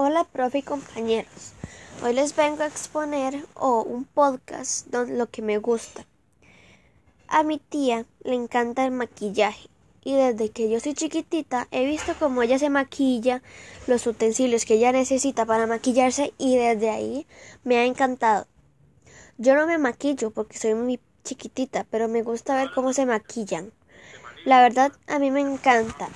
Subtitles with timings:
[0.00, 1.54] Hola, profe y compañeros.
[2.04, 6.06] Hoy les vengo a exponer o un podcast donde lo que me gusta.
[7.26, 9.68] A mi tía le encanta el maquillaje
[10.04, 13.42] y desde que yo soy chiquitita he visto cómo ella se maquilla,
[13.88, 17.26] los utensilios que ella necesita para maquillarse y desde ahí
[17.64, 18.46] me ha encantado.
[19.36, 23.72] Yo no me maquillo porque soy muy chiquitita, pero me gusta ver cómo se maquillan.
[24.44, 26.08] La verdad, a mí me encanta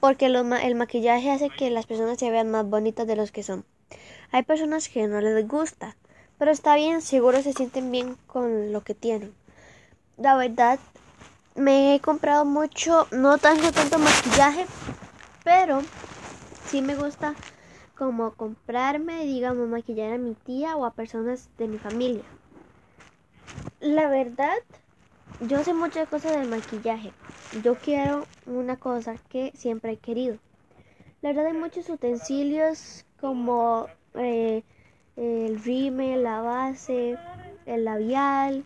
[0.00, 3.64] porque el maquillaje hace que las personas se vean más bonitas de los que son.
[4.32, 5.96] Hay personas que no les gusta,
[6.38, 9.34] pero está bien, seguro se sienten bien con lo que tienen.
[10.16, 10.78] La verdad,
[11.54, 14.66] me he comprado mucho, no tengo tanto maquillaje,
[15.44, 15.82] pero
[16.66, 17.34] sí me gusta
[17.96, 22.22] como comprarme, digamos, maquillar a mi tía o a personas de mi familia.
[23.80, 24.56] La verdad,
[25.40, 27.12] yo sé muchas cosas del maquillaje.
[27.62, 30.36] Yo quiero una cosa que siempre he querido.
[31.22, 34.62] La verdad hay muchos utensilios como eh,
[35.16, 37.18] el rímel, la base,
[37.66, 38.64] el labial,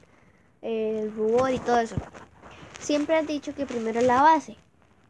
[0.62, 1.97] el rubor y todo eso.
[2.80, 4.56] Siempre han dicho que primero la base,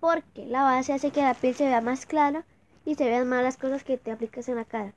[0.00, 2.44] porque la base hace que la piel se vea más clara
[2.84, 4.92] y se vean más las cosas que te aplicas en la cara.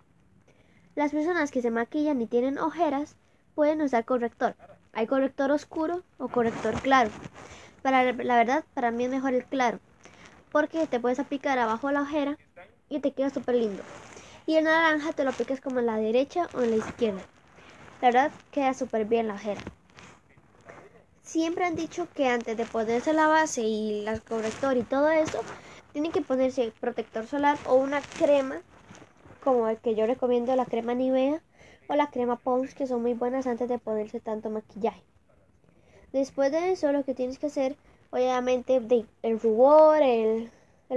[0.96, 3.16] Las personas que se maquillan y tienen ojeras
[3.56, 4.56] pueden usar corrector.
[4.98, 7.12] Hay corrector oscuro o corrector claro.
[7.84, 9.78] Para la verdad, para mí es mejor el claro,
[10.52, 12.40] porque te puedes aplicar abajo la ojera
[12.90, 13.84] y te queda súper lindo.
[14.48, 17.22] Y el naranja te lo aplicas como en la derecha o en la izquierda.
[18.02, 19.62] La verdad, queda súper bien la ojera.
[21.22, 25.44] Siempre han dicho que antes de ponerse la base y el corrector y todo eso,
[25.94, 28.64] tienen que ponerse protector solar o una crema,
[29.44, 31.40] como el que yo recomiendo, la crema Nivea
[31.88, 35.04] o la crema Pond's que son muy buenas antes de ponerse tanto maquillaje.
[36.14, 37.76] Después de eso lo que tienes que hacer
[38.12, 38.82] obviamente
[39.24, 40.50] el rubor, el,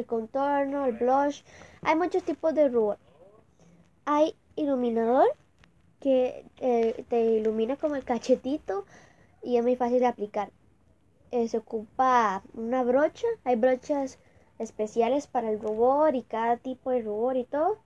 [0.06, 1.42] contorno, el blush.
[1.82, 2.98] Hay muchos tipos de rubor.
[4.04, 5.26] Hay iluminador
[6.00, 8.84] que eh, te ilumina como el cachetito
[9.42, 10.50] y es muy fácil de aplicar.
[11.30, 14.18] Eh, se ocupa una brocha, hay brochas
[14.58, 17.78] especiales para el rubor y cada tipo de rubor y todo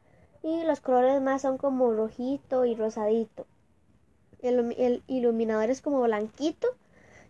[0.44, 3.46] y los colores más son como rojito y rosadito.
[4.42, 6.68] El, iluminador es como blanquito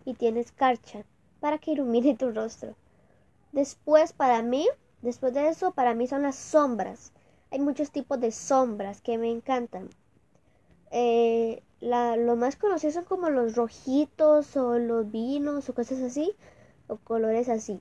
[0.04, 1.04] y tiene escarcha
[1.38, 2.74] para que ilumine tu rostro.
[3.52, 4.66] Después para mí,
[5.00, 7.12] después de eso, para mí son las sombras.
[7.52, 9.90] Hay muchos tipos de sombras que me encantan.
[10.90, 16.34] Eh, los más conocidos son como los rojitos o los vinos o cosas así,
[16.88, 17.80] o colores así.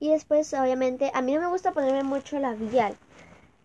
[0.00, 2.96] Y después, obviamente, a mí no me gusta ponerme mucho labial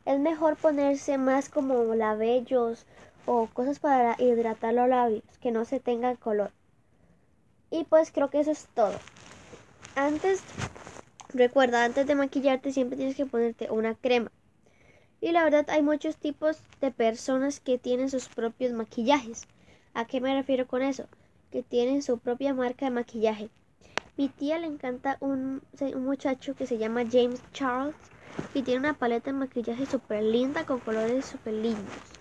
[0.05, 2.85] es mejor ponerse más como labellos
[3.25, 6.51] o cosas para hidratar los labios, que no se tengan color.
[7.71, 8.95] Y pues creo que eso es todo.
[9.95, 10.41] Antes,
[11.33, 14.31] recuerda, antes de maquillarte siempre tienes que ponerte una crema.
[15.21, 19.47] Y la verdad hay muchos tipos de personas que tienen sus propios maquillajes.
[19.93, 21.05] ¿A qué me refiero con eso?
[21.51, 23.49] Que tienen su propia marca de maquillaje.
[24.15, 27.95] Mi tía le encanta un, un muchacho que se llama James Charles
[28.53, 32.19] y tiene una paleta de maquillaje súper linda con colores súper lindos.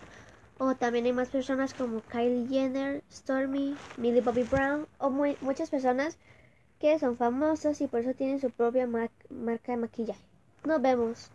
[0.59, 6.17] O también hay más personas como Kylie Jenner, Stormy, Millie Bobby Brown o muchas personas
[6.81, 10.21] que son famosas y por eso tienen su propia marca de maquillaje.
[10.65, 11.31] Nos vemos.